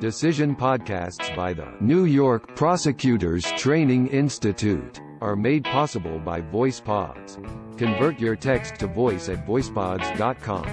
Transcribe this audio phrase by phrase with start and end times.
[0.00, 7.36] Decision podcasts by the New York Prosecutors Training Institute are made possible by VoicePods.
[7.76, 10.66] Convert your text to voice at voicepods.com.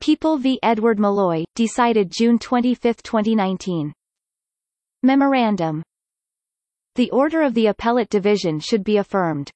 [0.00, 0.58] People v.
[0.64, 3.92] Edward Malloy, decided June 25, 2019.
[5.04, 5.84] Memorandum.
[6.98, 9.52] The order of the appellate division should be affirmed.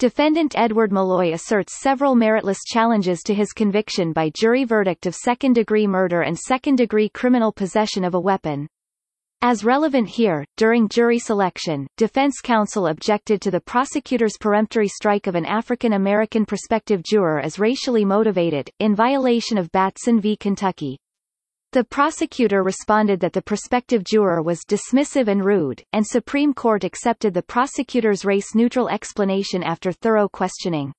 [0.00, 5.86] Defendant Edward Malloy asserts several meritless challenges to his conviction by jury verdict of second-degree
[5.86, 8.66] murder and second-degree criminal possession of a weapon.
[9.42, 15.36] As relevant here, during jury selection, defense counsel objected to the prosecutor's peremptory strike of
[15.36, 20.34] an African American prospective juror as racially motivated, in violation of Batson v.
[20.34, 20.98] Kentucky.
[21.74, 27.34] The prosecutor responded that the prospective juror was dismissive and rude, and Supreme Court accepted
[27.34, 30.92] the prosecutor's race-neutral explanation after thorough questioning.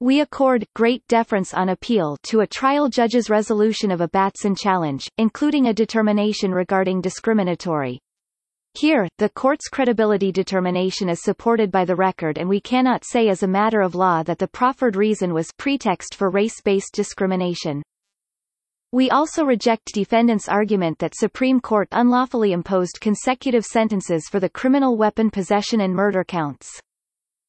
[0.00, 5.10] We accord great deference on appeal to a trial judge's resolution of a Batson challenge,
[5.18, 8.00] including a determination regarding discriminatory.
[8.78, 13.42] Here, the court's credibility determination is supported by the record and we cannot say as
[13.42, 17.82] a matter of law that the proffered reason was pretext for race-based discrimination.
[18.90, 24.96] We also reject defendants' argument that Supreme Court unlawfully imposed consecutive sentences for the criminal
[24.96, 26.80] weapon possession and murder counts.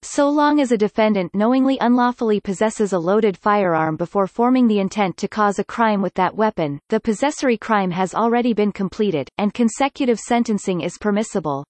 [0.02, 5.16] So long as a defendant knowingly unlawfully possesses a loaded firearm before forming the intent
[5.18, 9.54] to cause a crime with that weapon, the possessory crime has already been completed, and
[9.54, 11.66] consecutive sentencing is permissible.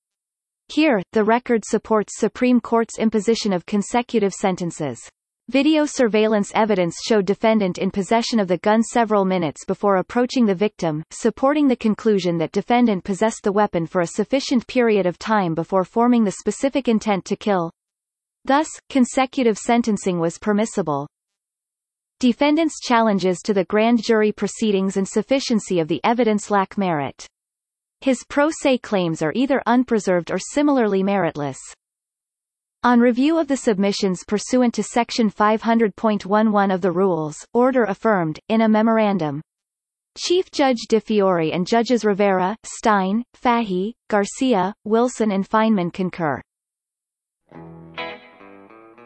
[0.69, 4.99] Here, the record supports Supreme Court's imposition of consecutive sentences.
[5.49, 10.53] Video surveillance evidence showed defendant in possession of the gun several minutes before approaching the
[10.53, 15.55] victim, supporting the conclusion that defendant possessed the weapon for a sufficient period of time
[15.55, 17.71] before forming the specific intent to kill.
[18.45, 21.07] Thus, consecutive sentencing was permissible.
[22.19, 27.25] Defendant's challenges to the grand jury proceedings and sufficiency of the evidence lack merit.
[28.01, 31.57] His pro se claims are either unpreserved or similarly meritless.
[32.81, 38.61] On review of the submissions pursuant to Section 500.11 of the Rules, order affirmed, in
[38.61, 39.41] a memorandum.
[40.17, 46.41] Chief Judge DiFiore and Judges Rivera, Stein, Fahey, Garcia, Wilson and Feinman concur.